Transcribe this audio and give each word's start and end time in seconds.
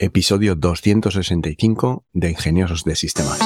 episodio 0.00 0.54
265 0.54 2.06
de 2.14 2.30
Ingeniosos 2.30 2.84
de 2.84 2.96
Sistemas. 2.96 3.38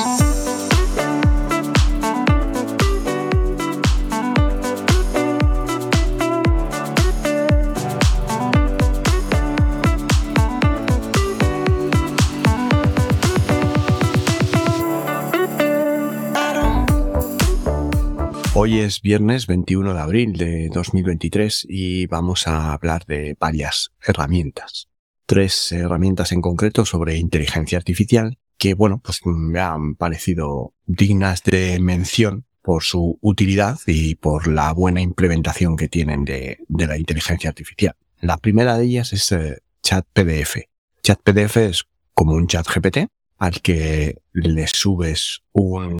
Hoy 18.54 18.78
es 18.78 19.02
viernes 19.02 19.48
21 19.48 19.92
de 19.92 20.00
abril 20.00 20.34
de 20.34 20.68
2023 20.68 21.66
y 21.68 22.06
vamos 22.06 22.46
a 22.46 22.72
hablar 22.72 23.04
de 23.06 23.36
varias 23.40 23.90
herramientas 24.00 24.93
tres 25.26 25.72
herramientas 25.72 26.32
en 26.32 26.40
concreto 26.40 26.84
sobre 26.84 27.16
inteligencia 27.16 27.78
artificial 27.78 28.38
que, 28.58 28.74
bueno, 28.74 29.00
pues 29.04 29.20
me 29.24 29.60
han 29.60 29.94
parecido 29.94 30.74
dignas 30.86 31.42
de 31.42 31.78
mención 31.80 32.46
por 32.62 32.82
su 32.82 33.18
utilidad 33.20 33.78
y 33.86 34.14
por 34.14 34.46
la 34.48 34.72
buena 34.72 35.02
implementación 35.02 35.76
que 35.76 35.88
tienen 35.88 36.24
de, 36.24 36.58
la 36.68 36.96
inteligencia 36.96 37.50
artificial. 37.50 37.94
La 38.20 38.38
primera 38.38 38.78
de 38.78 38.84
ellas 38.84 39.12
es 39.12 39.30
eh, 39.32 39.58
Chat 39.82 40.06
PDF. 40.14 40.62
Chat 41.02 41.20
PDF 41.20 41.56
es 41.58 41.84
como 42.14 42.32
un 42.32 42.46
chat 42.46 42.66
GPT 42.66 43.10
al 43.36 43.60
que 43.60 44.22
le 44.32 44.66
subes 44.66 45.42
un 45.52 45.98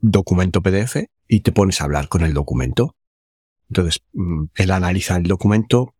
documento 0.00 0.62
PDF 0.62 0.96
y 1.28 1.40
te 1.40 1.52
pones 1.52 1.80
a 1.80 1.84
hablar 1.84 2.08
con 2.08 2.22
el 2.22 2.34
documento. 2.34 2.96
Entonces, 3.68 4.02
mm, 4.14 4.46
él 4.56 4.70
analiza 4.72 5.16
el 5.16 5.24
documento, 5.24 5.94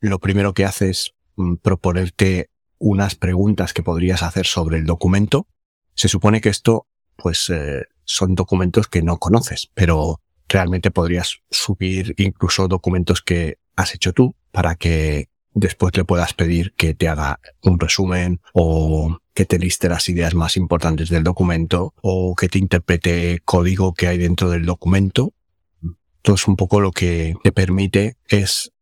lo 0.00 0.18
primero 0.18 0.52
que 0.52 0.64
hace 0.64 0.90
es 0.90 1.14
proponerte 1.62 2.50
unas 2.78 3.14
preguntas 3.14 3.72
que 3.72 3.82
podrías 3.82 4.22
hacer 4.22 4.46
sobre 4.46 4.78
el 4.78 4.86
documento. 4.86 5.46
Se 5.94 6.08
supone 6.08 6.40
que 6.40 6.48
esto, 6.48 6.86
pues, 7.16 7.50
eh, 7.50 7.84
son 8.04 8.34
documentos 8.34 8.88
que 8.88 9.02
no 9.02 9.18
conoces, 9.18 9.70
pero 9.74 10.20
realmente 10.48 10.90
podrías 10.90 11.40
subir 11.50 12.14
incluso 12.16 12.68
documentos 12.68 13.20
que 13.22 13.58
has 13.76 13.94
hecho 13.94 14.12
tú 14.12 14.34
para 14.50 14.76
que 14.76 15.28
después 15.52 15.96
le 15.96 16.04
puedas 16.04 16.34
pedir 16.34 16.72
que 16.74 16.94
te 16.94 17.08
haga 17.08 17.40
un 17.62 17.78
resumen 17.78 18.40
o 18.52 19.18
que 19.34 19.44
te 19.44 19.58
liste 19.58 19.88
las 19.88 20.08
ideas 20.08 20.34
más 20.34 20.56
importantes 20.56 21.10
del 21.10 21.24
documento 21.24 21.94
o 22.00 22.34
que 22.34 22.48
te 22.48 22.58
interprete 22.58 23.40
código 23.44 23.92
que 23.92 24.08
hay 24.08 24.18
dentro 24.18 24.50
del 24.50 24.64
documento. 24.64 25.32
Entonces 25.82 26.48
un 26.48 26.56
poco 26.56 26.80
lo 26.80 26.92
que 26.92 27.34
te 27.42 27.52
permite 27.52 28.16
es, 28.28 28.72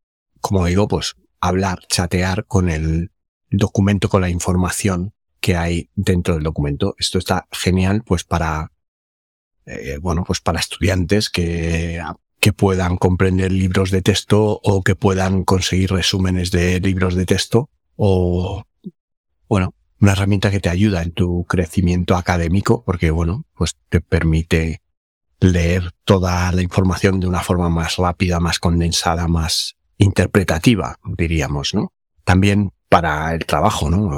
como 0.40 0.64
digo, 0.66 0.86
pues 0.88 1.16
hablar, 1.40 1.80
chatear 1.88 2.46
con 2.46 2.68
el 2.68 3.10
documento, 3.50 4.08
con 4.08 4.20
la 4.20 4.30
información 4.30 5.12
que 5.40 5.56
hay 5.56 5.90
dentro 5.94 6.34
del 6.34 6.42
documento. 6.42 6.94
Esto 6.98 7.18
está 7.18 7.46
genial, 7.52 8.02
pues 8.04 8.24
para, 8.24 8.72
eh, 9.66 9.98
bueno, 10.00 10.24
pues 10.24 10.40
para 10.40 10.60
estudiantes 10.60 11.30
que, 11.30 12.02
que 12.40 12.52
puedan 12.52 12.96
comprender 12.96 13.52
libros 13.52 13.90
de 13.90 14.02
texto 14.02 14.60
o 14.62 14.82
que 14.82 14.94
puedan 14.94 15.44
conseguir 15.44 15.90
resúmenes 15.90 16.50
de 16.50 16.80
libros 16.80 17.14
de 17.14 17.26
texto 17.26 17.70
o, 17.96 18.64
bueno, 19.48 19.74
una 20.00 20.12
herramienta 20.12 20.50
que 20.50 20.60
te 20.60 20.68
ayuda 20.68 21.02
en 21.02 21.12
tu 21.12 21.44
crecimiento 21.44 22.16
académico 22.16 22.84
porque, 22.84 23.10
bueno, 23.10 23.44
pues 23.54 23.76
te 23.88 24.00
permite 24.00 24.82
leer 25.40 25.92
toda 26.04 26.50
la 26.52 26.62
información 26.62 27.20
de 27.20 27.26
una 27.26 27.40
forma 27.40 27.68
más 27.68 27.96
rápida, 27.96 28.40
más 28.40 28.58
condensada, 28.58 29.28
más, 29.28 29.76
interpretativa, 29.98 30.98
diríamos, 31.04 31.74
¿no? 31.74 31.92
También 32.24 32.72
para 32.88 33.34
el 33.34 33.46
trabajo, 33.46 33.90
¿no? 33.90 34.10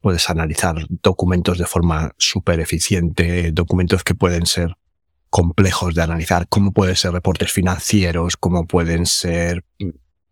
Puedes 0.00 0.28
analizar 0.30 0.86
documentos 1.02 1.58
de 1.58 1.66
forma 1.66 2.12
súper 2.18 2.60
eficiente, 2.60 3.52
documentos 3.52 4.04
que 4.04 4.14
pueden 4.14 4.46
ser 4.46 4.76
complejos 5.30 5.94
de 5.94 6.02
analizar, 6.02 6.46
como 6.48 6.72
pueden 6.72 6.96
ser 6.96 7.12
reportes 7.12 7.52
financieros, 7.52 8.36
como 8.36 8.66
pueden 8.66 9.06
ser 9.06 9.64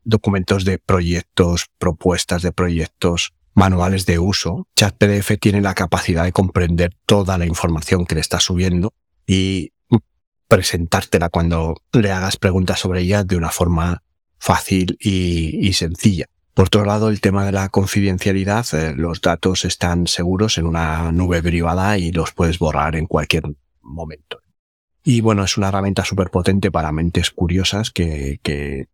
documentos 0.04 0.64
de 0.64 0.78
proyectos, 0.78 1.66
propuestas 1.78 2.42
de 2.42 2.52
proyectos, 2.52 3.34
manuales 3.54 4.06
de 4.06 4.18
uso. 4.18 4.68
ChatPDF 4.76 5.38
tiene 5.40 5.60
la 5.60 5.74
capacidad 5.74 6.24
de 6.24 6.32
comprender 6.32 6.96
toda 7.06 7.38
la 7.38 7.46
información 7.46 8.06
que 8.06 8.14
le 8.14 8.20
estás 8.20 8.44
subiendo 8.44 8.92
y 9.26 9.72
presentártela 10.48 11.30
cuando 11.30 11.76
le 11.92 12.12
hagas 12.12 12.36
preguntas 12.36 12.78
sobre 12.80 13.00
ella 13.00 13.24
de 13.24 13.36
una 13.36 13.50
forma 13.50 14.02
fácil 14.42 14.96
y, 14.98 15.72
sencilla. 15.72 16.26
Por 16.52 16.66
otro 16.66 16.84
lado, 16.84 17.10
el 17.10 17.20
tema 17.20 17.46
de 17.46 17.52
la 17.52 17.68
confidencialidad, 17.68 18.66
eh, 18.74 18.92
los 18.96 19.20
datos 19.20 19.64
están 19.64 20.08
seguros 20.08 20.58
en 20.58 20.66
una 20.66 21.12
nube 21.12 21.40
privada 21.40 21.96
y 21.96 22.10
los 22.10 22.32
puedes 22.32 22.58
borrar 22.58 22.96
en 22.96 23.06
cualquier 23.06 23.44
momento. 23.82 24.40
Y 25.04 25.20
bueno, 25.20 25.44
es 25.44 25.56
una 25.56 25.68
herramienta 25.68 26.04
súper 26.04 26.30
potente 26.30 26.72
para 26.72 26.90
mentes 26.90 27.30
curiosas 27.30 27.92
que, 27.92 28.40
que 28.42 28.88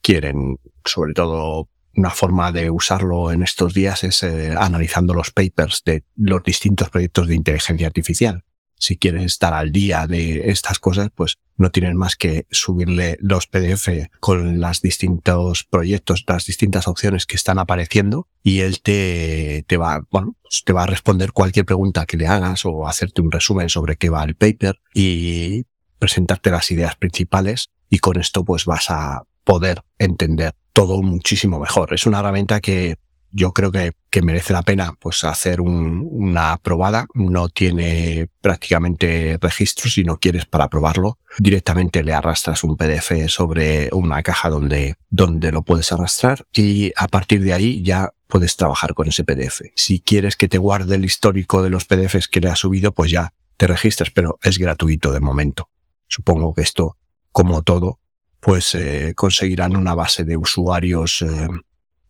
quieren, 0.00 0.56
sobre 0.86 1.12
todo, 1.12 1.68
una 1.94 2.10
forma 2.10 2.50
de 2.50 2.70
usarlo 2.70 3.32
en 3.32 3.42
estos 3.42 3.74
días 3.74 4.02
es 4.02 4.22
eh, 4.22 4.54
analizando 4.56 5.12
los 5.12 5.30
papers 5.30 5.82
de 5.84 6.04
los 6.16 6.42
distintos 6.42 6.88
proyectos 6.88 7.28
de 7.28 7.34
inteligencia 7.34 7.86
artificial 7.86 8.44
si 8.80 8.96
quieres 8.96 9.24
estar 9.24 9.52
al 9.52 9.70
día 9.70 10.06
de 10.06 10.50
estas 10.50 10.78
cosas, 10.78 11.10
pues 11.14 11.38
no 11.56 11.70
tienes 11.70 11.94
más 11.94 12.16
que 12.16 12.46
subirle 12.50 13.18
los 13.20 13.46
PDF 13.46 14.08
con 14.18 14.58
los 14.58 14.80
distintos 14.80 15.64
proyectos, 15.64 16.24
las 16.26 16.46
distintas 16.46 16.88
opciones 16.88 17.26
que 17.26 17.36
están 17.36 17.58
apareciendo 17.58 18.26
y 18.42 18.60
él 18.60 18.80
te, 18.80 19.64
te 19.68 19.76
va, 19.76 20.00
bueno, 20.10 20.34
pues 20.42 20.62
te 20.64 20.72
va 20.72 20.84
a 20.84 20.86
responder 20.86 21.32
cualquier 21.32 21.66
pregunta 21.66 22.06
que 22.06 22.16
le 22.16 22.26
hagas 22.26 22.64
o 22.64 22.88
hacerte 22.88 23.20
un 23.20 23.30
resumen 23.30 23.68
sobre 23.68 23.96
qué 23.96 24.08
va 24.08 24.24
el 24.24 24.34
paper 24.34 24.80
y 24.94 25.66
presentarte 25.98 26.50
las 26.50 26.70
ideas 26.70 26.96
principales 26.96 27.70
y 27.90 27.98
con 27.98 28.18
esto 28.18 28.44
pues 28.44 28.64
vas 28.64 28.86
a 28.88 29.24
poder 29.44 29.82
entender 29.98 30.54
todo 30.72 31.02
muchísimo 31.02 31.60
mejor. 31.60 31.92
Es 31.92 32.06
una 32.06 32.20
herramienta 32.20 32.60
que 32.60 32.96
yo 33.32 33.52
creo 33.52 33.72
que, 33.72 33.92
que, 34.10 34.22
merece 34.22 34.52
la 34.52 34.62
pena 34.62 34.94
pues 34.98 35.24
hacer 35.24 35.60
un, 35.60 36.06
una 36.10 36.56
probada. 36.58 37.06
No 37.14 37.48
tiene 37.48 38.28
prácticamente 38.40 39.38
registro. 39.40 39.90
Si 39.90 40.04
no 40.04 40.18
quieres 40.18 40.46
para 40.46 40.68
probarlo, 40.68 41.18
directamente 41.38 42.02
le 42.02 42.12
arrastras 42.12 42.64
un 42.64 42.76
PDF 42.76 43.28
sobre 43.28 43.88
una 43.92 44.22
caja 44.22 44.48
donde, 44.50 44.96
donde 45.08 45.52
lo 45.52 45.62
puedes 45.62 45.92
arrastrar 45.92 46.46
y 46.52 46.92
a 46.96 47.08
partir 47.08 47.42
de 47.42 47.52
ahí 47.52 47.82
ya 47.82 48.12
puedes 48.26 48.56
trabajar 48.56 48.94
con 48.94 49.08
ese 49.08 49.24
PDF. 49.24 49.62
Si 49.74 50.00
quieres 50.00 50.36
que 50.36 50.48
te 50.48 50.58
guarde 50.58 50.96
el 50.96 51.04
histórico 51.04 51.62
de 51.62 51.70
los 51.70 51.84
PDFs 51.84 52.28
que 52.28 52.40
le 52.40 52.48
has 52.48 52.60
subido, 52.60 52.92
pues 52.92 53.10
ya 53.10 53.34
te 53.56 53.66
registras, 53.66 54.10
pero 54.10 54.38
es 54.42 54.58
gratuito 54.58 55.12
de 55.12 55.20
momento. 55.20 55.68
Supongo 56.08 56.54
que 56.54 56.62
esto, 56.62 56.96
como 57.30 57.62
todo, 57.62 58.00
pues 58.40 58.74
eh, 58.74 59.12
conseguirán 59.14 59.76
una 59.76 59.94
base 59.94 60.24
de 60.24 60.36
usuarios 60.36 61.22
eh, 61.22 61.48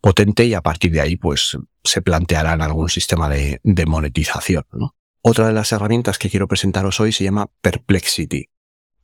potente 0.00 0.44
y 0.44 0.54
a 0.54 0.62
partir 0.62 0.92
de 0.92 1.00
ahí 1.00 1.16
pues 1.16 1.58
se 1.84 2.02
plantearán 2.02 2.62
algún 2.62 2.88
sistema 2.88 3.28
de, 3.28 3.60
monetización. 3.86 4.64
Otra 5.22 5.46
de 5.46 5.52
las 5.52 5.72
herramientas 5.72 6.18
que 6.18 6.30
quiero 6.30 6.48
presentaros 6.48 7.00
hoy 7.00 7.12
se 7.12 7.24
llama 7.24 7.50
Perplexity 7.60 8.48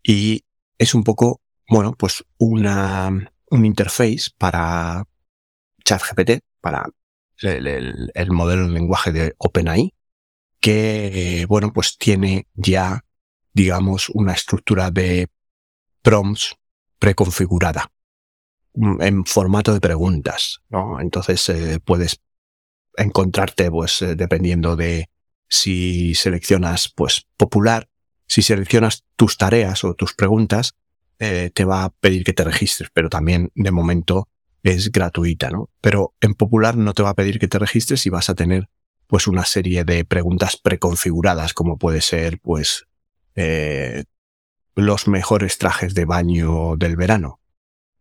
y 0.02 0.44
es 0.78 0.94
un 0.94 1.04
poco, 1.04 1.42
bueno, 1.68 1.94
pues 1.98 2.24
una, 2.38 3.10
un 3.50 3.64
interface 3.64 4.30
para 4.38 5.04
ChatGPT, 5.84 6.42
para 6.60 6.88
el, 7.42 8.10
el, 8.14 8.30
modelo 8.30 8.66
de 8.66 8.72
lenguaje 8.72 9.12
de 9.12 9.34
OpenAI, 9.38 9.94
que, 10.60 11.44
bueno, 11.48 11.72
pues 11.72 11.98
tiene 11.98 12.48
ya, 12.54 13.04
digamos, 13.52 14.08
una 14.10 14.32
estructura 14.32 14.90
de 14.90 15.28
prompts 16.02 16.56
preconfigurada. 16.98 17.90
Mm, 18.76 19.00
en 19.00 19.24
formato 19.24 19.72
de 19.72 19.80
preguntas, 19.80 20.60
¿no? 20.68 21.00
Entonces 21.00 21.48
eh, 21.48 21.80
puedes 21.82 22.20
encontrarte, 22.96 23.70
pues, 23.70 24.02
eh, 24.02 24.16
dependiendo 24.16 24.76
de 24.76 25.08
si 25.48 26.14
seleccionas, 26.14 26.92
pues, 26.94 27.26
popular, 27.38 27.88
si 28.28 28.42
seleccionas 28.42 29.04
tus 29.16 29.38
tareas 29.38 29.82
o 29.84 29.94
tus 29.94 30.12
preguntas, 30.12 30.74
eh, 31.18 31.50
te 31.54 31.64
va 31.64 31.84
a 31.84 31.90
pedir 31.90 32.22
que 32.22 32.34
te 32.34 32.44
registres, 32.44 32.90
pero 32.92 33.08
también 33.08 33.50
de 33.54 33.70
momento 33.70 34.28
es 34.62 34.92
gratuita, 34.92 35.50
¿no? 35.50 35.70
Pero 35.80 36.14
en 36.20 36.34
popular 36.34 36.76
no 36.76 36.92
te 36.92 37.02
va 37.02 37.10
a 37.10 37.14
pedir 37.14 37.38
que 37.38 37.48
te 37.48 37.58
registres 37.58 38.04
y 38.04 38.10
vas 38.10 38.28
a 38.28 38.34
tener, 38.34 38.68
pues, 39.06 39.26
una 39.26 39.46
serie 39.46 39.84
de 39.84 40.04
preguntas 40.04 40.58
preconfiguradas, 40.58 41.54
como 41.54 41.78
puede 41.78 42.02
ser, 42.02 42.40
pues, 42.40 42.86
los 44.74 45.08
mejores 45.08 45.58
trajes 45.58 45.94
de 45.94 46.04
baño 46.06 46.76
del 46.76 46.96
verano 46.96 47.40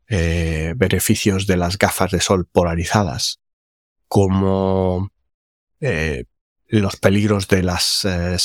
eh, 0.07 0.74
beneficios 0.75 1.48
de 1.48 1.57
las 1.57 1.78
gafas 1.78 2.12
de 2.12 2.22
sol 2.22 2.48
polarizadas, 2.52 3.40
como 4.07 5.12
eh, 5.80 6.25
los 6.68 6.96
peligros 6.98 7.48
de 7.48 7.63
las 7.63 8.06
eh, 8.06 8.38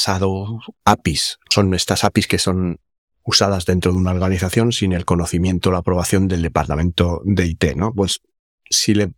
APIs. 0.85 1.39
Son 1.51 1.75
estas 1.75 2.05
APIs 2.05 2.27
que 2.27 2.39
son 2.39 2.81
usadas 3.23 3.67
dentro 3.67 3.93
de 3.93 3.99
una 3.99 4.13
organización 4.13 4.73
sin 4.73 4.93
el 4.93 5.05
conocimiento 5.05 5.69
o 5.69 5.73
la 5.73 5.79
aprobación 5.79 6.29
del 6.29 6.43
departamento 6.43 7.21
de 7.25 7.47
IT, 7.47 7.77
¿no? 7.77 7.93
Pues 7.95 8.21
si 8.69 8.95
le 8.95 9.13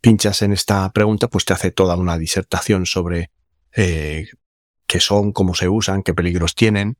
pinchas 0.00 0.42
en 0.42 0.52
esta 0.52 0.90
pregunta, 0.92 1.28
pues 1.28 1.44
te 1.44 1.52
hace 1.52 1.70
toda 1.70 1.96
una 1.96 2.18
disertación 2.18 2.86
sobre 2.86 3.30
eh, 3.76 4.28
qué 4.86 5.00
son, 5.00 5.32
cómo 5.32 5.54
se 5.54 5.68
usan, 5.68 6.02
qué 6.02 6.14
peligros 6.14 6.54
tienen. 6.54 6.96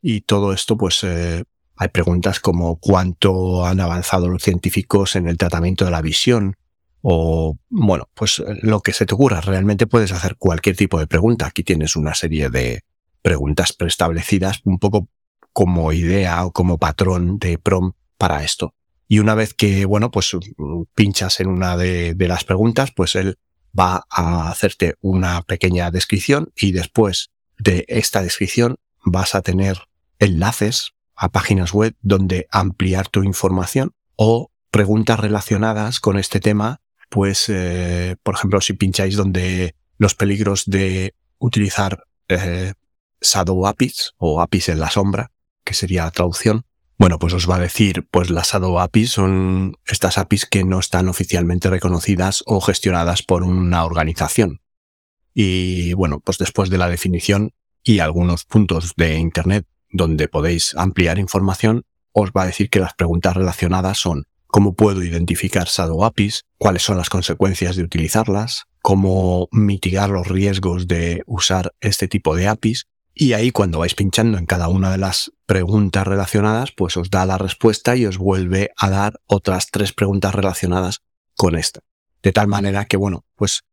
Y 0.00 0.22
todo 0.22 0.52
esto, 0.52 0.76
pues 0.76 1.04
eh, 1.04 1.44
hay 1.76 1.88
preguntas 1.88 2.40
como 2.40 2.76
cuánto 2.76 3.66
han 3.66 3.80
avanzado 3.80 4.28
los 4.28 4.42
científicos 4.42 5.16
en 5.16 5.28
el 5.28 5.38
tratamiento 5.38 5.84
de 5.84 5.90
la 5.90 6.02
visión 6.02 6.56
o, 7.02 7.58
bueno, 7.68 8.08
pues 8.14 8.42
lo 8.62 8.80
que 8.80 8.92
se 8.92 9.06
te 9.06 9.14
ocurra. 9.14 9.40
Realmente 9.40 9.88
puedes 9.88 10.12
hacer 10.12 10.36
cualquier 10.36 10.76
tipo 10.76 11.00
de 11.00 11.08
pregunta. 11.08 11.46
Aquí 11.46 11.64
tienes 11.64 11.96
una 11.96 12.14
serie 12.14 12.48
de 12.48 12.84
preguntas 13.22 13.72
preestablecidas, 13.72 14.60
un 14.64 14.78
poco 14.78 15.08
como 15.52 15.92
idea 15.92 16.44
o 16.44 16.52
como 16.52 16.78
patrón 16.78 17.38
de 17.38 17.58
prom 17.58 17.92
para 18.16 18.44
esto. 18.44 18.74
Y 19.08 19.18
una 19.18 19.34
vez 19.34 19.52
que, 19.52 19.84
bueno, 19.84 20.10
pues 20.10 20.30
pinchas 20.94 21.40
en 21.40 21.48
una 21.48 21.76
de, 21.76 22.14
de 22.14 22.28
las 22.28 22.44
preguntas, 22.44 22.92
pues 22.94 23.16
él 23.16 23.36
va 23.78 24.04
a 24.08 24.48
hacerte 24.48 24.94
una 25.00 25.42
pequeña 25.42 25.90
descripción 25.90 26.52
y 26.56 26.72
después 26.72 27.30
de 27.58 27.84
esta 27.88 28.22
descripción 28.22 28.76
vas 29.04 29.34
a 29.34 29.42
tener 29.42 29.78
enlaces 30.18 30.92
a 31.14 31.28
páginas 31.30 31.72
web 31.72 31.94
donde 32.00 32.46
ampliar 32.50 33.08
tu 33.08 33.22
información 33.22 33.92
o 34.16 34.50
preguntas 34.70 35.20
relacionadas 35.20 36.00
con 36.00 36.18
este 36.18 36.40
tema, 36.40 36.80
pues, 37.10 37.48
eh, 37.48 38.16
por 38.22 38.34
ejemplo, 38.34 38.60
si 38.60 38.72
pincháis 38.72 39.16
donde 39.16 39.74
los 39.98 40.14
peligros 40.14 40.64
de 40.66 41.14
utilizar 41.38 42.04
eh, 42.28 42.72
shadow 43.20 43.66
APIs 43.66 44.14
o 44.16 44.40
APIs 44.40 44.70
en 44.70 44.80
la 44.80 44.90
sombra, 44.90 45.30
que 45.64 45.74
sería 45.74 46.04
la 46.04 46.10
traducción, 46.10 46.64
bueno, 47.02 47.18
pues 47.18 47.32
os 47.34 47.50
va 47.50 47.56
a 47.56 47.58
decir, 47.58 48.06
pues 48.12 48.30
las 48.30 48.52
Shadow 48.52 48.78
APIs 48.78 49.10
son 49.10 49.74
estas 49.86 50.18
APIs 50.18 50.46
que 50.46 50.62
no 50.62 50.78
están 50.78 51.08
oficialmente 51.08 51.68
reconocidas 51.68 52.44
o 52.46 52.60
gestionadas 52.60 53.24
por 53.24 53.42
una 53.42 53.84
organización. 53.84 54.60
Y 55.34 55.94
bueno, 55.94 56.20
pues 56.20 56.38
después 56.38 56.70
de 56.70 56.78
la 56.78 56.88
definición 56.88 57.54
y 57.82 57.98
algunos 57.98 58.44
puntos 58.44 58.92
de 58.96 59.16
Internet 59.18 59.66
donde 59.92 60.28
podéis 60.28 60.74
ampliar 60.76 61.18
información, 61.18 61.84
os 62.12 62.30
va 62.30 62.42
a 62.42 62.46
decir 62.46 62.68
que 62.70 62.80
las 62.80 62.94
preguntas 62.94 63.36
relacionadas 63.36 63.98
son 63.98 64.24
cómo 64.46 64.74
puedo 64.74 65.02
identificar 65.02 65.66
Shadow 65.66 66.04
APIs, 66.04 66.44
cuáles 66.58 66.82
son 66.82 66.98
las 66.98 67.08
consecuencias 67.08 67.76
de 67.76 67.84
utilizarlas, 67.84 68.64
cómo 68.82 69.48
mitigar 69.50 70.10
los 70.10 70.26
riesgos 70.26 70.86
de 70.88 71.22
usar 71.26 71.72
este 71.80 72.08
tipo 72.08 72.36
de 72.36 72.48
APIs, 72.48 72.86
y 73.14 73.34
ahí 73.34 73.50
cuando 73.50 73.78
vais 73.78 73.94
pinchando 73.94 74.38
en 74.38 74.46
cada 74.46 74.68
una 74.68 74.90
de 74.90 74.98
las 74.98 75.32
preguntas 75.46 76.06
relacionadas, 76.06 76.72
pues 76.72 76.96
os 76.96 77.10
da 77.10 77.26
la 77.26 77.38
respuesta 77.38 77.94
y 77.96 78.06
os 78.06 78.16
vuelve 78.16 78.70
a 78.76 78.90
dar 78.90 79.20
otras 79.26 79.68
tres 79.70 79.92
preguntas 79.92 80.34
relacionadas 80.34 81.00
con 81.36 81.56
esta. 81.56 81.80
De 82.22 82.32
tal 82.32 82.46
manera 82.46 82.86
que, 82.86 82.96
bueno, 82.96 83.24
pues 83.36 83.64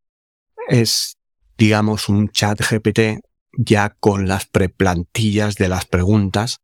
es, 0.67 1.17
digamos, 1.57 2.09
un 2.09 2.29
chat 2.29 2.59
GPT 2.59 3.21
ya 3.57 3.95
con 3.99 4.27
las 4.27 4.45
preplantillas 4.45 5.55
de 5.55 5.69
las 5.69 5.85
preguntas 5.85 6.59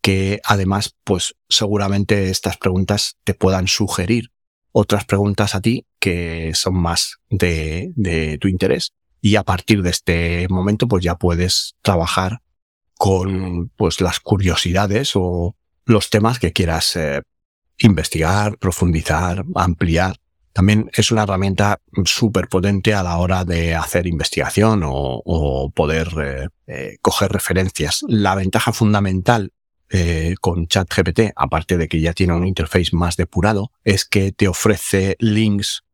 que 0.00 0.40
además, 0.44 0.96
pues 1.04 1.34
seguramente 1.48 2.30
estas 2.30 2.56
preguntas 2.56 3.18
te 3.24 3.34
puedan 3.34 3.68
sugerir 3.68 4.32
otras 4.72 5.04
preguntas 5.04 5.54
a 5.54 5.60
ti 5.60 5.86
que 5.98 6.52
son 6.54 6.74
más 6.74 7.18
de, 7.30 7.92
de 7.96 8.38
tu 8.38 8.48
interés 8.48 8.92
y 9.20 9.36
a 9.36 9.42
partir 9.42 9.82
de 9.82 9.90
este 9.90 10.46
momento 10.48 10.86
pues 10.86 11.02
ya 11.02 11.16
puedes 11.16 11.74
trabajar 11.82 12.40
con 12.94 13.70
pues 13.76 14.00
las 14.00 14.20
curiosidades 14.20 15.12
o 15.14 15.56
los 15.84 16.10
temas 16.10 16.38
que 16.38 16.52
quieras 16.52 16.96
eh, 16.96 17.22
investigar, 17.78 18.58
profundizar, 18.58 19.44
ampliar. 19.54 20.16
También 20.58 20.90
es 20.92 21.12
una 21.12 21.22
herramienta 21.22 21.80
súper 22.04 22.48
potente 22.48 22.92
a 22.92 23.04
la 23.04 23.18
hora 23.18 23.44
de 23.44 23.76
hacer 23.76 24.08
investigación 24.08 24.82
o, 24.84 25.70
poder 25.72 26.08
eh, 26.20 26.48
eh, 26.66 26.96
coger 27.00 27.30
referencias. 27.30 28.04
La 28.08 28.34
ventaja 28.34 28.72
fundamental 28.72 29.52
con 30.40 30.66
ChatGPT, 30.66 31.32
aparte 31.36 31.76
de 31.78 31.86
que 31.86 32.00
ya 32.00 32.12
tiene 32.12 32.34
un 32.34 32.44
interface 32.44 32.88
más 32.92 33.16
depurado, 33.16 33.70
es 33.84 34.04
que 34.04 34.32
te 34.32 34.48
ofrece 34.48 35.14
links 35.20 35.84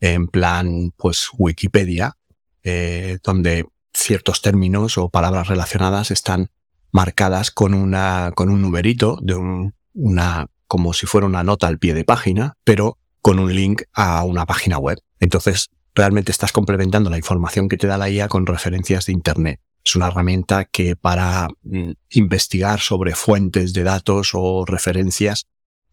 en 0.00 0.28
plan 0.28 0.92
pues 0.98 1.30
Wikipedia 1.38 2.18
eh, 2.62 3.20
donde 3.24 3.68
ciertos 3.94 4.42
términos 4.42 4.98
o 4.98 5.08
palabras 5.08 5.48
relacionadas 5.48 6.10
están 6.10 6.50
marcadas 6.92 7.50
con 7.50 7.72
una, 7.72 8.32
con 8.34 8.50
un 8.50 8.60
numerito 8.60 9.18
de 9.22 9.34
un, 9.36 9.74
una, 9.94 10.48
como 10.66 10.92
si 10.92 11.06
fuera 11.06 11.26
una 11.26 11.42
nota 11.42 11.68
al 11.68 11.78
pie 11.78 11.94
de 11.94 12.04
página, 12.04 12.58
pero 12.64 12.98
con 13.22 13.38
un 13.38 13.54
link 13.54 13.82
a 13.92 14.24
una 14.24 14.46
página 14.46 14.78
web. 14.78 14.98
Entonces, 15.18 15.70
realmente 15.94 16.32
estás 16.32 16.52
complementando 16.52 17.10
la 17.10 17.18
información 17.18 17.68
que 17.68 17.76
te 17.76 17.86
da 17.86 17.98
la 17.98 18.08
IA 18.08 18.28
con 18.28 18.46
referencias 18.46 19.06
de 19.06 19.12
Internet. 19.12 19.60
Es 19.84 19.96
una 19.96 20.08
herramienta 20.08 20.64
que 20.66 20.96
para 20.96 21.48
mm, 21.62 21.92
investigar 22.10 22.80
sobre 22.80 23.14
fuentes 23.14 23.72
de 23.72 23.82
datos 23.82 24.30
o 24.34 24.64
referencias 24.66 25.46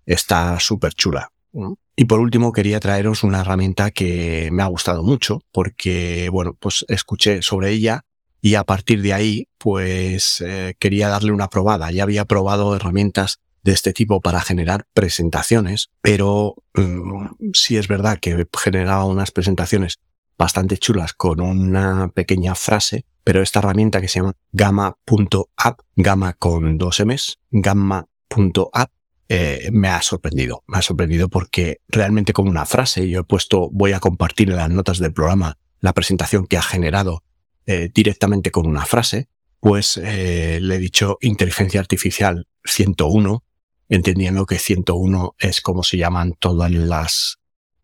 está 0.06 0.60
súper 0.60 0.94
chula. 0.94 1.32
Y 1.96 2.06
por 2.06 2.20
último 2.20 2.52
quería 2.52 2.80
traeros 2.80 3.24
una 3.24 3.42
herramienta 3.42 3.90
que 3.90 4.50
me 4.52 4.62
ha 4.62 4.68
gustado 4.68 5.04
mucho 5.04 5.42
porque, 5.52 6.30
bueno, 6.32 6.56
pues 6.60 6.86
escuché 6.88 7.42
sobre 7.42 7.72
ella 7.72 8.06
y 8.42 8.56
a 8.56 8.64
partir 8.64 9.02
de 9.02 9.14
ahí, 9.14 9.48
pues 9.58 10.42
eh, 10.46 10.76
quería 10.80 11.10
darle 11.10 11.32
una 11.32 11.50
probada. 11.50 11.92
Ya 11.92 12.04
había 12.04 12.26
probado 12.26 12.76
herramientas 12.76 13.40
de 13.68 13.74
este 13.74 13.92
tipo 13.92 14.22
para 14.22 14.40
generar 14.40 14.88
presentaciones, 14.94 15.90
pero 16.00 16.56
mm, 16.74 17.52
sí 17.52 17.76
es 17.76 17.90
verdad 17.90 18.18
que 18.18 18.48
generaba 18.58 19.04
unas 19.04 19.32
presentaciones 19.32 20.00
bastante 20.38 20.78
chulas 20.78 21.12
con 21.12 21.42
una 21.42 22.08
pequeña 22.16 22.56
frase, 22.56 23.04
pero 23.26 23.42
esta 23.42 23.60
herramienta 23.60 24.00
que 24.00 24.08
se 24.08 24.20
llama 24.20 24.38
gamma.app, 24.54 25.82
gamma 25.98 26.32
con 26.32 26.78
dos 26.78 27.02
M's, 27.02 27.40
gamma.app, 27.52 28.92
eh, 29.28 29.70
me 29.74 29.90
ha 29.90 30.02
sorprendido. 30.02 30.64
Me 30.68 30.78
ha 30.78 30.82
sorprendido 30.82 31.28
porque 31.28 31.82
realmente 31.90 32.32
con 32.32 32.48
una 32.48 32.66
frase, 32.66 33.10
yo 33.10 33.20
he 33.20 33.24
puesto, 33.26 33.70
voy 33.74 33.92
a 33.92 34.00
compartir 34.00 34.50
en 34.50 34.56
las 34.56 34.70
notas 34.70 35.00
del 35.00 35.12
programa 35.12 35.58
la 35.82 35.92
presentación 35.92 36.48
que 36.48 36.56
ha 36.56 36.62
generado 36.62 37.22
eh, 37.66 37.90
directamente 37.94 38.50
con 38.50 38.66
una 38.66 38.86
frase, 38.86 39.28
pues 39.60 40.00
eh, 40.02 40.60
le 40.62 40.76
he 40.76 40.80
dicho 40.80 41.18
inteligencia 41.20 41.82
artificial 41.82 42.48
101, 42.64 43.44
entendiendo 43.90 44.46
que 44.46 44.60
101 44.60 45.36
es 45.40 45.62
como 45.62 45.84
se 45.84 45.98
llaman 45.98 46.34
todas 46.40 46.72
las 46.72 47.38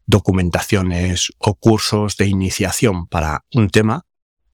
documentaciones 0.05 1.31
o 1.37 1.55
cursos 1.55 2.17
de 2.17 2.27
iniciación 2.27 3.07
para 3.07 3.45
un 3.53 3.69
tema 3.69 4.05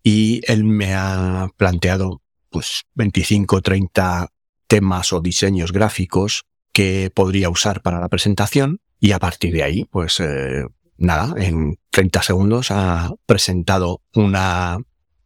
y 0.04 0.42
él 0.48 0.64
me 0.64 0.94
ha 0.94 1.50
planteado 1.58 2.22
pues 2.50 2.84
25, 2.96 3.62
30 3.62 4.30
temas 4.68 5.14
o 5.14 5.22
diseños 5.22 5.72
gráficos 5.72 6.46
que 6.72 7.12
podría 7.14 7.50
usar 7.50 7.82
para 7.82 8.00
la 8.00 8.10
presentación 8.10 8.80
y 9.00 9.12
a 9.12 9.20
partir 9.20 9.54
de 9.54 9.64
ahí, 9.64 9.86
pues 9.86 10.20
eh, 10.20 10.66
nada, 10.98 11.34
en 11.38 11.80
30 11.90 12.22
segundos 12.22 12.72
ha 12.72 13.12
presentado 13.26 14.02
una 14.14 14.80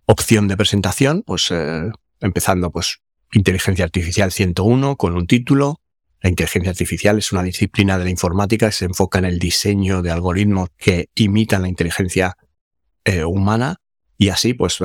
opción 0.05 0.47
de 0.47 0.57
presentación, 0.57 1.23
pues 1.25 1.49
eh, 1.51 1.91
empezando 2.19 2.71
pues 2.71 3.01
inteligencia 3.31 3.85
artificial 3.85 4.31
101 4.31 4.95
con 4.95 5.15
un 5.15 5.27
título. 5.27 5.79
La 6.23 6.29
inteligencia 6.29 6.71
artificial 6.71 7.17
es 7.17 7.33
una 7.33 7.43
disciplina 7.43 7.97
de 7.97 8.05
la 8.05 8.09
informática 8.09 8.67
que 8.67 8.71
se 8.71 8.85
enfoca 8.85 9.19
en 9.19 9.25
el 9.25 9.39
diseño 9.39 10.01
de 10.01 10.09
algoritmos 10.09 10.69
que 10.77 11.09
imitan 11.15 11.63
la 11.63 11.67
inteligencia 11.67 12.37
eh, 13.03 13.25
humana. 13.25 13.75
Y 14.17 14.29
así 14.29 14.53
pues 14.53 14.79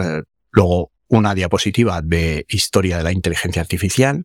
luego 0.50 0.90
una 1.06 1.36
diapositiva 1.36 2.02
de 2.02 2.44
historia 2.48 2.98
de 2.98 3.04
la 3.04 3.12
inteligencia 3.12 3.62
artificial, 3.62 4.24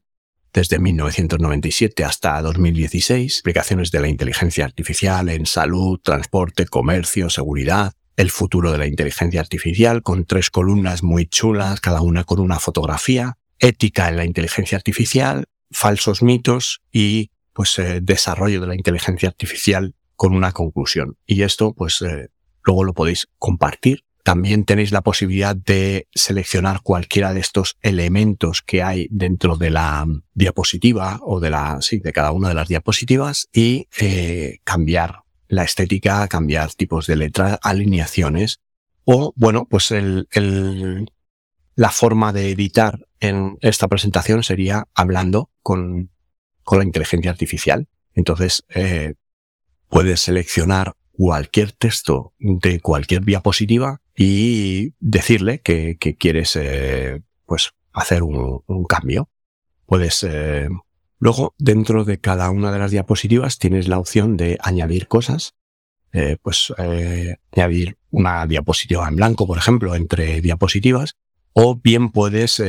desde 0.53 0.79
1997 0.79 2.03
hasta 2.03 2.41
2016, 2.41 3.41
aplicaciones 3.41 3.91
de 3.91 3.99
la 3.99 4.07
inteligencia 4.07 4.65
artificial 4.65 5.29
en 5.29 5.45
salud, 5.45 5.99
transporte, 6.03 6.65
comercio, 6.65 7.29
seguridad, 7.29 7.93
el 8.17 8.31
futuro 8.31 8.71
de 8.71 8.79
la 8.79 8.87
inteligencia 8.87 9.39
artificial 9.39 10.01
con 10.01 10.25
tres 10.25 10.49
columnas 10.49 11.03
muy 11.03 11.27
chulas, 11.27 11.79
cada 11.79 12.01
una 12.01 12.23
con 12.23 12.39
una 12.39 12.59
fotografía, 12.59 13.37
ética 13.59 14.09
en 14.09 14.17
la 14.17 14.25
inteligencia 14.25 14.77
artificial, 14.77 15.45
falsos 15.73 16.21
mitos 16.21 16.81
y 16.91 17.31
pues 17.53 17.77
eh, 17.79 17.99
desarrollo 18.01 18.61
de 18.61 18.67
la 18.67 18.75
inteligencia 18.75 19.29
artificial 19.29 19.95
con 20.15 20.33
una 20.33 20.51
conclusión. 20.51 21.17
Y 21.25 21.43
esto 21.43 21.73
pues 21.73 22.01
eh, 22.01 22.29
luego 22.63 22.83
lo 22.83 22.93
podéis 22.93 23.27
compartir 23.37 24.03
también 24.23 24.63
tenéis 24.63 24.91
la 24.91 25.01
posibilidad 25.01 25.55
de 25.55 26.07
seleccionar 26.15 26.81
cualquiera 26.81 27.33
de 27.33 27.41
estos 27.41 27.77
elementos 27.81 28.61
que 28.61 28.81
hay 28.81 29.07
dentro 29.11 29.57
de 29.57 29.69
la 29.69 30.07
diapositiva 30.33 31.19
o 31.21 31.41
de 31.41 31.49
la, 31.49 31.81
sí, 31.81 31.99
de 31.99 32.13
cada 32.13 32.31
una 32.31 32.47
de 32.47 32.55
las 32.55 32.69
diapositivas 32.69 33.49
y 33.53 33.89
eh, 33.99 34.59
cambiar 34.63 35.23
la 35.49 35.63
estética, 35.63 36.27
cambiar 36.29 36.73
tipos 36.73 37.05
de 37.05 37.17
letras, 37.17 37.59
alineaciones 37.61 38.61
o, 39.03 39.33
bueno, 39.35 39.67
pues 39.69 39.91
el, 39.91 40.29
el, 40.31 41.11
la 41.75 41.89
forma 41.89 42.33
de 42.33 42.51
editar 42.51 43.07
en 43.19 43.57
esta 43.61 43.87
presentación 43.87 44.43
sería 44.43 44.87
hablando 44.93 45.49
con, 45.61 46.11
con 46.63 46.79
la 46.79 46.85
inteligencia 46.85 47.31
artificial. 47.31 47.87
Entonces, 48.13 48.63
eh, 48.69 49.15
puedes 49.89 50.21
seleccionar 50.21 50.95
cualquier 51.11 51.71
texto 51.71 52.33
de 52.39 52.79
cualquier 52.79 53.23
diapositiva 53.23 54.01
y 54.15 54.93
decirle 54.99 55.59
que, 55.59 55.97
quieres 56.19 56.55
eh, 56.55 57.21
pues 57.45 57.71
hacer 57.93 58.23
un, 58.23 58.61
cambio. 58.87 59.29
Puedes 59.85 60.23
eh, 60.23 60.67
luego 61.19 61.53
dentro 61.57 62.03
de 62.03 62.19
cada 62.19 62.49
una 62.49 62.71
de 62.71 62.79
las 62.79 62.91
diapositivas 62.91 63.59
tienes 63.59 63.87
la 63.87 63.99
opción 63.99 64.37
de 64.37 64.57
añadir 64.61 65.07
cosas. 65.07 65.53
Eh, 66.15 66.37
pues 66.43 66.71
añadir 67.55 67.97
una 68.11 68.45
diapositiva 68.45 69.07
en 69.07 69.15
blanco, 69.15 69.47
por 69.47 69.57
ejemplo, 69.57 69.95
entre 69.95 70.41
diapositivas, 70.41 71.15
o 71.53 71.75
bien 71.75 72.11
puedes 72.11 72.61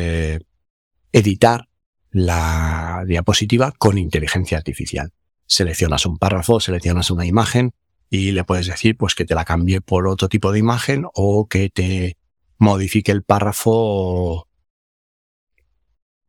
editar 1.13 1.69
la 2.11 3.03
diapositiva 3.07 3.73
con 3.73 3.99
inteligencia 3.99 4.59
artificial. 4.59 5.13
Seleccionas 5.47 6.07
un 6.07 6.17
párrafo, 6.17 6.61
seleccionas 6.61 7.11
una 7.11 7.27
imagen 7.27 7.73
y 8.09 8.31
le 8.31 8.45
puedes 8.45 8.67
decir 8.67 8.97
pues 8.97 9.15
que 9.15 9.25
te 9.25 9.35
la 9.35 9.45
cambie 9.45 9.81
por 9.81 10.07
otro 10.07 10.29
tipo 10.29 10.53
de 10.53 10.61
imagen 10.61 11.07
o 11.15 11.49
que 11.49 11.71
te 11.71 12.17
modifique 12.59 13.11
el 13.11 13.25
párrafo 13.25 14.49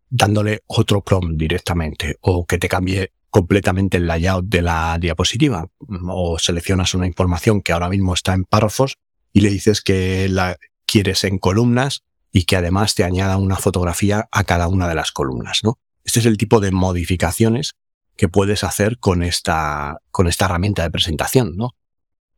dándole 0.10 0.64
otro 0.66 1.04
prompt 1.04 1.38
directamente 1.38 2.18
o 2.22 2.46
que 2.46 2.58
te 2.58 2.68
cambie 2.68 3.12
completamente 3.30 3.98
el 3.98 4.08
layout 4.08 4.46
de 4.46 4.62
la 4.62 4.98
diapositiva 5.00 5.68
o 6.08 6.40
seleccionas 6.40 6.94
una 6.94 7.06
información 7.06 7.62
que 7.62 7.74
ahora 7.74 7.90
mismo 7.90 8.14
está 8.14 8.34
en 8.34 8.46
párrafos 8.46 8.98
y 9.34 9.42
le 9.42 9.50
dices 9.50 9.82
que 9.82 10.30
la 10.30 10.58
quieres 10.86 11.24
en 11.26 11.38
columnas 11.38 12.04
y 12.36 12.44
que 12.44 12.58
además 12.58 12.96
te 12.96 13.06
añada 13.06 13.38
una 13.38 13.56
fotografía 13.56 14.28
a 14.30 14.44
cada 14.44 14.68
una 14.68 14.90
de 14.90 14.96
las 14.96 15.14
columnas, 15.14 15.62
¿no? 15.64 15.80
Este 16.04 16.20
es 16.20 16.26
el 16.26 16.36
tipo 16.36 16.60
de 16.60 16.72
modificaciones 16.72 17.76
que 18.18 18.28
puedes 18.28 18.66
hacer 18.66 18.98
con 19.00 19.24
esta, 19.24 20.02
con 20.12 20.28
esta 20.28 20.44
herramienta 20.44 20.84
de 20.84 20.92
presentación, 20.92 21.56
¿no? 21.56 21.78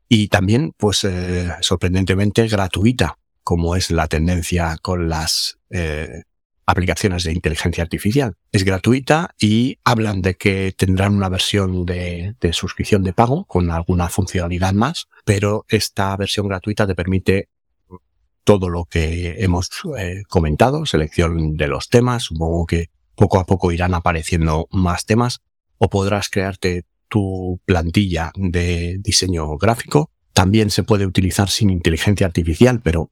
Y 0.07 0.27
también, 0.27 0.75
pues, 0.77 1.03
eh, 1.03 1.49
sorprendentemente 1.61 2.47
gratuita, 2.47 3.17
como 3.43 3.75
es 3.75 3.89
la 3.89 4.07
tendencia 4.07 4.77
con 4.83 5.09
las 5.09 5.57
eh, 5.71 6.21
aplicaciones 6.67 7.23
de 7.23 7.33
inteligencia 7.33 7.81
artificial. 7.81 8.35
Es 8.51 8.65
gratuita 8.65 9.33
y 9.39 9.79
hablan 9.83 10.21
de 10.21 10.35
que 10.35 10.75
tendrán 10.77 11.15
una 11.15 11.29
versión 11.29 11.87
de, 11.87 12.35
de 12.39 12.53
suscripción 12.53 13.01
de 13.01 13.13
pago 13.13 13.45
con 13.45 13.71
alguna 13.71 14.09
funcionalidad 14.09 14.73
más, 14.73 15.07
pero 15.25 15.65
esta 15.69 16.15
versión 16.17 16.47
gratuita 16.47 16.85
te 16.85 16.93
permite 16.93 17.49
todo 18.47 18.69
lo 18.69 18.85
que 18.85 19.43
hemos 19.43 19.69
eh, 19.97 20.23
comentado, 20.29 20.85
selección 20.85 21.57
de 21.57 21.67
los 21.67 21.89
temas, 21.89 22.23
supongo 22.23 22.65
que 22.65 22.89
poco 23.13 23.39
a 23.39 23.45
poco 23.45 23.73
irán 23.73 23.93
apareciendo 23.93 24.69
más 24.71 25.05
temas, 25.05 25.41
o 25.77 25.89
podrás 25.89 26.29
crearte 26.29 26.85
tu 27.09 27.59
plantilla 27.65 28.31
de 28.35 28.99
diseño 29.01 29.57
gráfico. 29.57 30.11
También 30.31 30.69
se 30.69 30.83
puede 30.83 31.05
utilizar 31.05 31.49
sin 31.49 31.69
inteligencia 31.69 32.25
artificial, 32.25 32.79
pero 32.81 33.11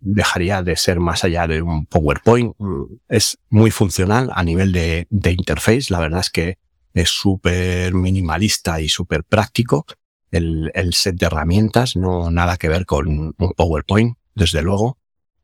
dejaría 0.00 0.62
de 0.62 0.76
ser 0.76 1.00
más 1.00 1.24
allá 1.24 1.46
de 1.46 1.62
un 1.62 1.86
PowerPoint. 1.86 2.54
Es 3.08 3.38
muy 3.48 3.70
funcional 3.70 4.30
a 4.34 4.44
nivel 4.44 4.72
de, 4.72 5.06
de 5.08 5.30
interface. 5.32 5.86
La 5.88 5.98
verdad 5.98 6.20
es 6.20 6.28
que 6.28 6.58
es 6.92 7.08
súper 7.08 7.94
minimalista 7.94 8.82
y 8.82 8.90
súper 8.90 9.24
práctico. 9.24 9.86
El, 10.34 10.94
set 10.94 11.16
de 11.16 11.26
herramientas, 11.26 11.96
no 11.96 12.30
nada 12.30 12.56
que 12.56 12.68
ver 12.68 12.86
con 12.86 13.08
un 13.08 13.52
PowerPoint, 13.56 14.16
desde 14.34 14.62
luego. 14.62 14.98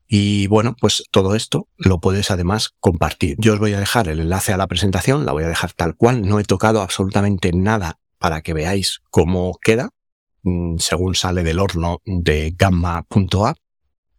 Y 0.09 0.49
bueno, 0.49 0.75
pues 0.81 1.05
todo 1.13 1.37
esto 1.37 1.69
lo 1.77 2.01
puedes 2.01 2.33
además 2.33 2.75
compartir. 2.81 3.37
Yo 3.39 3.53
os 3.53 3.61
voy 3.61 3.75
a 3.75 3.79
dejar 3.79 4.09
el 4.09 4.19
enlace 4.19 4.53
a 4.53 4.57
la 4.57 4.67
presentación, 4.67 5.25
la 5.25 5.33
voy 5.33 5.45
a 5.45 5.49
dejar 5.49 5.73
tal 5.73 5.95
cual. 5.95 6.23
No 6.23 6.41
he 6.41 6.45
tocado 6.45 6.83
absolutamente 6.83 7.53
nada 7.53 8.01
para 8.19 8.43
que 8.43 8.53
veáis 8.53 9.01
cómo 9.11 9.57
queda, 9.63 9.91
mm, 10.43 10.79
según 10.79 11.15
sale 11.15 11.45
del 11.45 11.61
horno 11.61 12.03
de 12.05 12.53
gamma.app. 12.59 13.57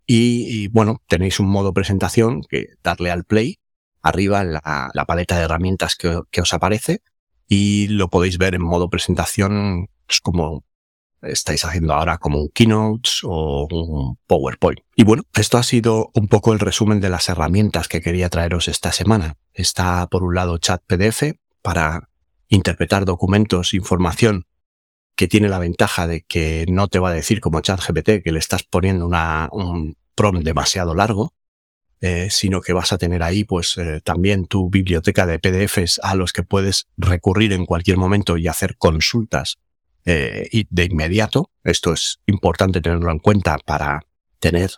Y, 0.08 0.68
bueno, 0.70 1.02
tenéis 1.08 1.40
un 1.40 1.48
modo 1.48 1.74
presentación 1.74 2.42
que 2.50 2.68
darle 2.84 3.12
al 3.12 3.24
play 3.24 3.60
arriba 4.02 4.44
la, 4.44 4.90
la 4.94 5.06
paleta 5.06 5.38
de 5.38 5.44
herramientas 5.44 5.96
que, 5.96 6.42
os 6.42 6.54
aparece 6.54 7.02
y 7.48 7.88
lo 7.88 8.10
podéis 8.10 8.38
ver 8.38 8.56
en 8.56 8.62
modo 8.62 8.90
presentación 8.90 9.88
como 10.20 10.66
estáis 11.22 11.64
haciendo 11.66 11.94
ahora 11.94 12.18
como 12.18 12.42
un 12.42 12.50
Keynote 12.50 13.10
o 13.24 13.68
un 13.72 14.18
PowerPoint. 14.28 14.80
Y 14.96 15.04
bueno, 15.04 15.24
esto 15.34 15.58
ha 15.58 15.64
sido 15.64 16.12
un 16.14 16.28
poco 16.28 16.54
el 16.54 16.60
resumen 16.60 17.00
de 17.00 17.10
las 17.10 17.30
herramientas 17.30 17.88
que 17.88 18.02
quería 18.02 18.30
traeros 18.30 18.68
esta 18.68 18.92
semana. 18.92 19.38
Está 19.54 20.08
por 20.08 20.24
un 20.24 20.36
lado 20.36 20.58
Chat 20.58 20.82
PDF 20.86 21.36
para 21.62 22.10
interpretar 22.50 23.06
documentos, 23.06 23.74
información 23.74 24.46
que 25.16 25.28
tiene 25.28 25.50
la 25.50 25.60
ventaja 25.60 26.08
de 26.08 26.22
que 26.22 26.66
no 26.68 26.88
te 26.88 27.00
va 27.00 27.10
a 27.10 27.14
decir 27.14 27.40
como 27.42 27.62
Chat 27.62 27.80
GPT 27.80 28.24
que 28.24 28.32
le 28.32 28.40
estás 28.40 28.64
poniendo 28.64 29.06
una, 29.06 29.50
un 29.52 29.96
prompt 30.16 30.44
demasiado 30.44 30.96
largo, 30.96 31.34
eh, 32.02 32.30
sino 32.32 32.62
que 32.62 32.74
vas 32.74 32.94
a 32.94 32.98
tener 32.98 33.22
ahí 33.22 33.44
pues 33.44 33.78
eh, 33.78 34.02
también 34.04 34.48
tu 34.48 34.70
biblioteca 34.70 35.28
de 35.28 35.38
PDFs 35.38 36.00
a 36.02 36.16
los 36.16 36.34
que 36.34 36.42
puedes 36.42 36.88
recurrir 36.98 37.54
en 37.54 37.68
cualquier 37.68 37.98
momento 37.98 38.38
y 38.38 38.48
hacer 38.48 38.76
consultas 38.78 39.60
eh, 40.06 40.48
y 40.52 40.68
de 40.70 40.86
inmediato. 40.86 41.52
Esto 41.64 41.94
es 41.94 42.20
importante 42.26 42.82
tenerlo 42.82 43.12
en 43.12 43.20
cuenta 43.20 43.58
para 43.58 44.02
tener 44.40 44.72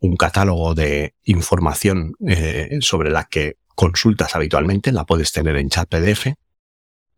un 0.00 0.16
catálogo 0.16 0.74
de 0.74 1.14
información 1.24 2.14
eh, 2.26 2.78
sobre 2.80 3.10
la 3.10 3.24
que 3.24 3.58
consultas 3.74 4.34
habitualmente, 4.34 4.92
la 4.92 5.04
puedes 5.04 5.32
tener 5.32 5.56
en 5.56 5.68
chat 5.68 5.88
PDF. 5.88 6.34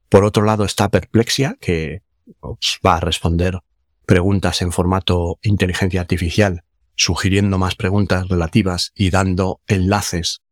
Por 0.09 0.25
otro 0.25 0.45
lado 0.45 0.65
está 0.65 0.89
Perplexia, 0.91 1.57
que 1.61 2.03
os 2.41 2.79
va 2.85 2.97
a 2.97 3.01
responder 3.01 3.59
preguntas 4.07 4.63
en 4.63 4.73
formato 4.73 5.39
inteligencia 5.43 6.01
artificial, 6.01 6.65
sugiriendo 6.95 7.59
más 7.59 7.77
preguntas 7.77 8.29
relativas 8.29 8.93
y 8.95 9.11
dando 9.11 9.61
enlaces 9.67 10.43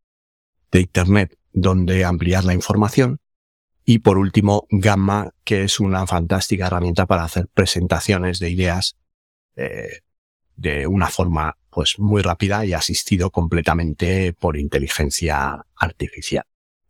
de 0.72 0.80
Internet 0.80 1.36
donde 1.52 2.04
ampliar 2.04 2.44
la 2.44 2.54
información. 2.54 3.19
Y 3.92 3.98
por 3.98 4.18
último, 4.18 4.68
Gamma, 4.70 5.32
que 5.42 5.64
es 5.64 5.80
una 5.80 6.06
fantástica 6.06 6.68
herramienta 6.68 7.06
para 7.06 7.24
hacer 7.24 7.48
presentaciones 7.52 8.38
de 8.38 8.48
ideas 8.48 8.94
eh, 9.56 10.02
de 10.54 10.86
una 10.86 11.08
forma 11.08 11.56
pues 11.70 11.98
muy 11.98 12.22
rápida 12.22 12.64
y 12.64 12.72
asistido 12.72 13.32
completamente 13.32 14.32
por 14.32 14.56
inteligencia 14.56 15.66
artificial. 15.74 16.44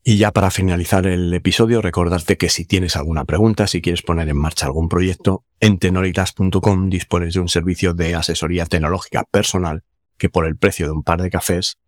Y 0.05 0.19
ya 0.19 0.31
para 0.31 0.51
finalizar 0.51 1.07
el 1.07 1.33
episodio, 1.33 1.81
recordarte 1.81 2.37
que 2.37 2.51
si 2.51 2.67
tienes 2.67 2.97
alguna 2.97 3.25
pregunta, 3.25 3.67
si 3.67 3.81
quieres 3.81 4.03
poner 4.03 4.29
en 4.29 4.37
marcha 4.37 4.67
algún 4.67 4.91
proyecto, 4.91 5.47
en 5.59 5.79
tenoritas.com 5.79 6.91
dispones 6.91 7.33
de 7.33 7.41
un 7.41 7.49
servicio 7.49 7.95
de 7.95 8.15
asesoría 8.15 8.67
tecnológica 8.67 9.25
personal 9.25 9.85
que 10.19 10.29
por 10.29 10.45
el 10.45 10.59
precio 10.59 10.85
de 10.85 10.93
un 10.93 11.03
par 11.03 11.23
de 11.23 11.31
cafés, 11.31 11.79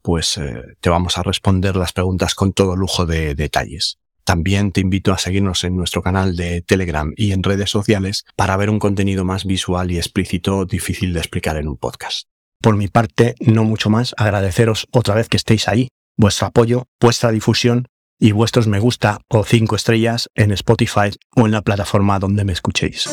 pues 0.00 0.38
eh, 0.38 0.76
te 0.78 0.90
vamos 0.90 1.18
a 1.18 1.24
responder 1.24 1.74
las 1.74 1.92
preguntas 1.92 2.36
con 2.36 2.52
todo 2.52 2.76
lujo 2.76 3.04
de 3.04 3.34
detalles. 3.34 3.98
También 4.24 4.72
te 4.72 4.80
invito 4.80 5.12
a 5.12 5.18
seguirnos 5.18 5.64
en 5.64 5.76
nuestro 5.76 6.02
canal 6.02 6.34
de 6.34 6.62
Telegram 6.62 7.12
y 7.14 7.32
en 7.32 7.42
redes 7.42 7.70
sociales 7.70 8.24
para 8.36 8.56
ver 8.56 8.70
un 8.70 8.78
contenido 8.78 9.24
más 9.24 9.44
visual 9.44 9.90
y 9.90 9.98
explícito 9.98 10.64
difícil 10.64 11.12
de 11.12 11.20
explicar 11.20 11.56
en 11.56 11.68
un 11.68 11.76
podcast. 11.76 12.26
Por 12.62 12.76
mi 12.76 12.88
parte, 12.88 13.34
no 13.40 13.64
mucho 13.64 13.90
más, 13.90 14.14
agradeceros 14.16 14.88
otra 14.90 15.14
vez 15.14 15.28
que 15.28 15.36
estéis 15.36 15.68
ahí, 15.68 15.88
vuestro 16.16 16.46
apoyo, 16.46 16.86
vuestra 17.00 17.30
difusión 17.30 17.88
y 18.18 18.32
vuestros 18.32 18.66
me 18.66 18.78
gusta 18.80 19.20
o 19.28 19.44
cinco 19.44 19.76
estrellas 19.76 20.30
en 20.34 20.52
Spotify 20.52 21.10
o 21.36 21.44
en 21.44 21.52
la 21.52 21.60
plataforma 21.60 22.18
donde 22.18 22.44
me 22.44 22.54
escuchéis. 22.54 23.06